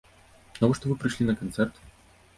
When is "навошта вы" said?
0.63-0.97